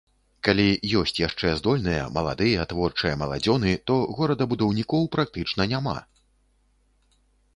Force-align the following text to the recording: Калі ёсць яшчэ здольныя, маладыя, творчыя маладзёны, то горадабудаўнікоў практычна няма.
Калі 0.45 0.63
ёсць 0.99 1.19
яшчэ 1.27 1.51
здольныя, 1.59 2.05
маладыя, 2.15 2.63
творчыя 2.71 3.19
маладзёны, 3.21 3.75
то 3.91 3.99
горадабудаўнікоў 4.19 5.03
практычна 5.17 5.61
няма. 5.75 5.97